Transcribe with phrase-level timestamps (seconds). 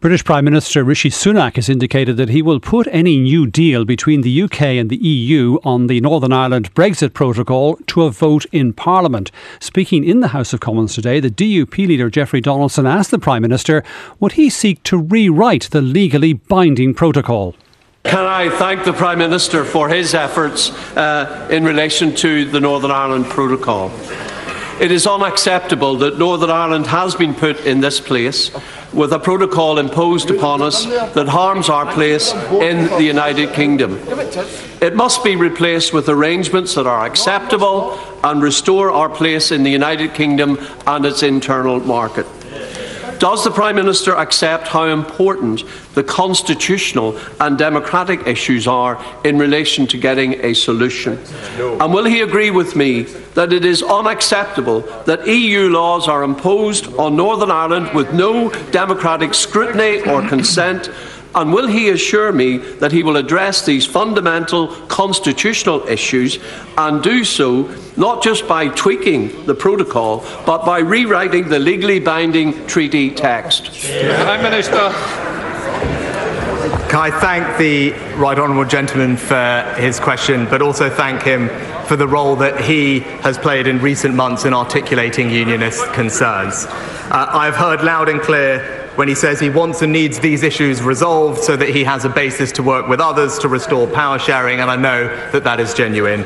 [0.00, 4.20] British Prime Minister Rishi Sunak has indicated that he will put any new deal between
[4.20, 8.72] the UK and the EU on the Northern Ireland Brexit protocol to a vote in
[8.72, 9.32] Parliament.
[9.58, 13.42] Speaking in the House of Commons today, the DUP leader Jeffrey Donaldson asked the Prime
[13.42, 13.82] Minister
[14.20, 17.56] would he seek to rewrite the legally binding protocol.
[18.04, 22.92] Can I thank the Prime Minister for his efforts uh, in relation to the Northern
[22.92, 23.90] Ireland Protocol?
[24.80, 28.50] It is unacceptable that Northern Ireland has been put in this place
[28.92, 30.84] with a protocol imposed upon us
[31.14, 33.98] that harms our place in the United Kingdom.
[34.80, 39.70] It must be replaced with arrangements that are acceptable and restore our place in the
[39.70, 42.26] United Kingdom and its internal market.
[43.18, 45.64] Does the Prime Minister accept how important
[45.94, 51.18] the constitutional and democratic issues are in relation to getting a solution?
[51.58, 51.78] No.
[51.80, 53.02] And will he agree with me
[53.34, 59.34] that it is unacceptable that EU laws are imposed on Northern Ireland with no democratic
[59.34, 60.88] scrutiny or consent?
[61.38, 66.40] And will he assure me that he will address these fundamental constitutional issues
[66.76, 72.66] and do so not just by tweaking the protocol, but by rewriting the legally binding
[72.66, 73.66] treaty text?
[73.66, 74.90] Prime Minister.
[76.88, 81.50] Can I thank the right honourable gentleman for his question, but also thank him
[81.86, 86.66] for the role that he has played in recent months in articulating unionist concerns.
[86.66, 90.42] Uh, I have heard loud and clear when he says he wants and needs these
[90.42, 94.18] issues resolved so that he has a basis to work with others to restore power
[94.18, 96.24] sharing, and I know that that is genuine.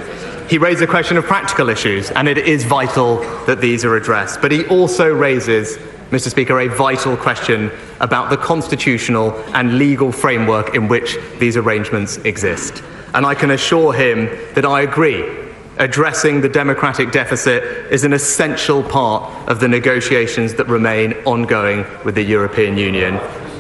[0.49, 4.41] He raised a question of practical issues, and it is vital that these are addressed.
[4.41, 5.77] But he also raises,
[6.13, 6.31] Mr.
[6.31, 12.83] Speaker, a vital question about the constitutional and legal framework in which these arrangements exist.
[13.13, 15.42] And I can assure him that I agree
[15.83, 22.15] addressing the democratic deficit is an essential part of the negotiations that remain ongoing with
[22.15, 23.17] the European Union.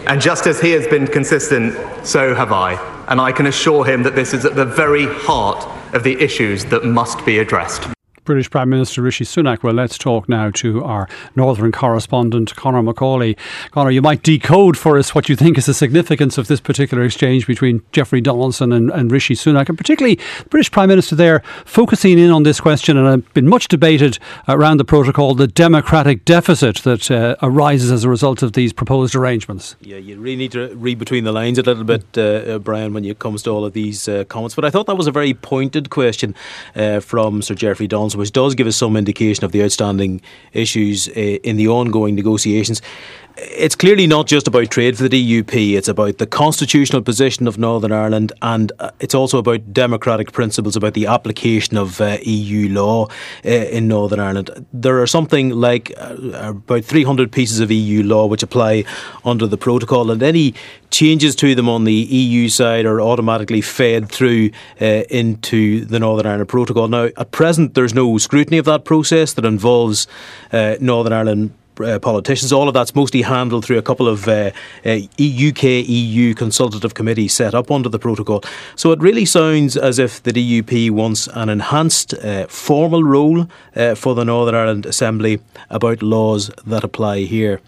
[0.06, 1.74] And just as he has been consistent,
[2.06, 2.74] so have I.
[3.08, 6.64] And I can assure him that this is at the very heart of the issues
[6.66, 7.88] that must be addressed.
[8.24, 9.64] British Prime Minister Rishi Sunak.
[9.64, 13.36] Well, let's talk now to our northern correspondent, Conor Macauley.
[13.72, 17.02] Conor, you might decode for us what you think is the significance of this particular
[17.02, 21.42] exchange between Jeffrey Donaldson and, and Rishi Sunak, and particularly the British Prime Minister there
[21.64, 26.24] focusing in on this question, and it's been much debated around the protocol, the democratic
[26.24, 29.74] deficit that uh, arises as a result of these proposed arrangements.
[29.80, 32.94] Yeah, you really need to read between the lines a little bit, uh, uh, Brian,
[32.94, 34.54] when it comes to all of these uh, comments.
[34.54, 36.36] But I thought that was a very pointed question
[36.76, 40.20] uh, from Sir Jeffrey Donaldson which does give us some indication of the outstanding
[40.52, 42.82] issues uh, in the ongoing negotiations
[43.44, 47.58] it's clearly not just about trade for the DUP, it's about the constitutional position of
[47.58, 52.68] Northern Ireland and uh, it's also about democratic principles, about the application of uh, EU
[52.68, 53.06] law
[53.44, 54.66] uh, in Northern Ireland.
[54.72, 58.84] There are something like uh, about 300 pieces of EU law which apply
[59.24, 60.54] under the protocol, and any
[60.90, 66.26] changes to them on the EU side are automatically fed through uh, into the Northern
[66.26, 66.86] Ireland Protocol.
[66.88, 70.06] Now, at present, there's no scrutiny of that process that involves
[70.52, 72.52] uh, Northern Ireland uh, politicians.
[72.52, 74.50] All of that's mostly handled through a couple of uh,
[74.84, 78.42] uh, UK EU consultative committees set up under the protocol.
[78.76, 83.46] So it really sounds as if the DUP wants an enhanced uh, formal role
[83.76, 85.40] uh, for the Northern Ireland Assembly
[85.70, 87.60] about laws that apply here.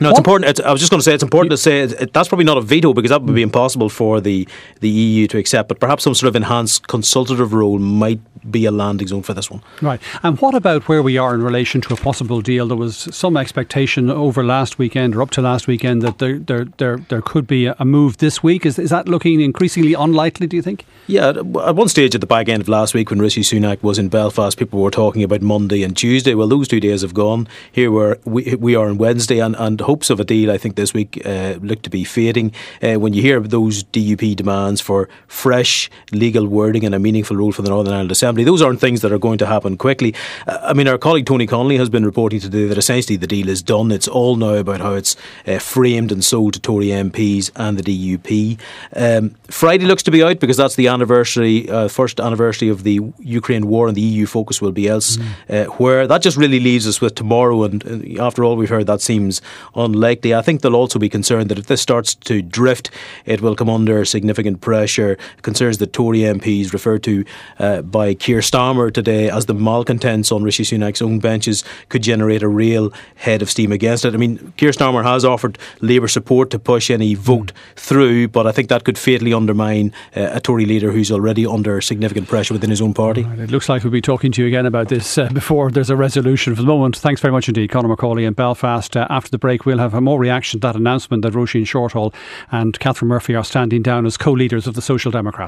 [0.00, 0.50] No, it's important.
[0.50, 2.58] It's, I was just going to say it's important to say it, that's probably not
[2.58, 4.46] a veto because that would be impossible for the
[4.80, 5.68] the EU to accept.
[5.68, 8.20] But perhaps some sort of enhanced consultative role might
[8.50, 9.62] be a landing zone for this one.
[9.82, 10.00] Right.
[10.22, 12.68] And what about where we are in relation to a possible deal?
[12.68, 16.64] There was some expectation over last weekend or up to last weekend that there there
[16.64, 18.66] there, there could be a move this week.
[18.66, 20.46] Is is that looking increasingly unlikely?
[20.46, 20.84] Do you think?
[21.06, 21.28] Yeah.
[21.28, 24.08] At one stage at the back end of last week, when Rishi Sunak was in
[24.08, 26.34] Belfast, people were talking about Monday and Tuesday.
[26.34, 27.48] Well, those two days have gone.
[27.72, 30.76] Here we're, we we are on Wednesday, and, and hopes of a deal, I think,
[30.76, 32.52] this week uh, look to be fading.
[32.82, 37.52] Uh, when you hear those DUP demands for fresh legal wording and a meaningful role
[37.52, 40.14] for the Northern Ireland Assembly, those aren't things that are going to happen quickly.
[40.46, 43.48] Uh, I mean, our colleague Tony Connelly has been reporting today that essentially the deal
[43.48, 43.92] is done.
[43.92, 47.82] It's all now about how it's uh, framed and sold to Tory MPs and the
[47.82, 48.58] DUP.
[48.94, 53.00] Um, Friday looks to be out because that's the anniversary, uh, first anniversary of the
[53.20, 55.06] Ukraine war, and the EU focus will be elsewhere.
[55.48, 55.78] Mm.
[55.78, 59.40] where that just really leaves us with tomorrow, and after all we've heard, that seems
[59.76, 60.34] unlikely.
[60.34, 62.90] I think they'll also be concerned that if this starts to drift,
[63.24, 65.18] it will come under significant pressure.
[65.42, 67.24] Concerns that Tory MPs referred to
[67.58, 72.42] uh, by Keir Starmer today as the malcontents on Rishi Sunak's own benches could generate
[72.42, 74.14] a real head of steam against it.
[74.14, 78.52] I mean, Keir Starmer has offered Labour support to push any vote through, but I
[78.52, 82.70] think that could fatally undermine uh, a Tory leader who's already under significant pressure within
[82.70, 83.22] his own party.
[83.22, 85.90] Right, it looks like we'll be talking to you again about this uh, before there's
[85.90, 86.54] a resolution.
[86.54, 88.96] For the moment, thanks very much indeed, Conor Macauley in Belfast.
[88.96, 92.14] Uh, after the break, we'll have a more reaction to that announcement that Roisin Shortall
[92.50, 95.44] and Catherine Murphy are standing down as co leaders of the Social Democrats.